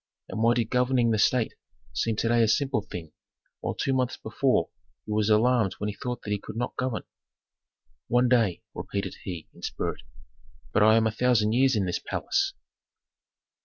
And 0.29 0.41
why 0.41 0.55
did 0.55 0.71
governing 0.71 1.11
the 1.11 1.19
state 1.19 1.53
seem 1.93 2.15
to 2.15 2.27
day 2.27 2.41
a 2.41 2.47
simple 2.47 2.81
thing, 2.81 3.11
while 3.59 3.75
two 3.75 3.93
months 3.93 4.17
before 4.17 4.71
he 5.05 5.11
was 5.11 5.29
alarmed 5.29 5.73
when 5.73 5.89
he 5.89 5.93
thought 5.95 6.23
that 6.23 6.31
he 6.31 6.39
could 6.39 6.55
not 6.55 6.75
govern. 6.75 7.03
"One 8.07 8.27
day?" 8.27 8.63
repeated 8.73 9.15
he, 9.25 9.47
in 9.53 9.61
spirit. 9.61 10.01
"But 10.73 10.81
I 10.81 10.95
am 10.97 11.05
a 11.05 11.11
thousand 11.11 11.51
years 11.53 11.75
in 11.75 11.85
this 11.85 11.99
palace!" 11.99 12.53